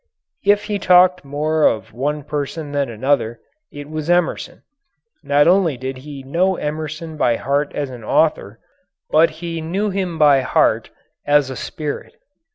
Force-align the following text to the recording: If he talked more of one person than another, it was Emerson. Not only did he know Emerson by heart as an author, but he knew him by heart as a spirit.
If 0.43 0.63
he 0.63 0.79
talked 0.79 1.23
more 1.23 1.61
of 1.63 1.93
one 1.93 2.23
person 2.23 2.71
than 2.71 2.89
another, 2.89 3.39
it 3.71 3.87
was 3.87 4.09
Emerson. 4.09 4.63
Not 5.21 5.47
only 5.47 5.77
did 5.77 5.99
he 5.99 6.23
know 6.23 6.55
Emerson 6.55 7.17
by 7.17 7.35
heart 7.35 7.71
as 7.75 7.91
an 7.91 8.03
author, 8.03 8.57
but 9.11 9.29
he 9.45 9.61
knew 9.61 9.91
him 9.91 10.17
by 10.17 10.41
heart 10.41 10.89
as 11.27 11.51
a 11.51 11.55
spirit. 11.55 12.15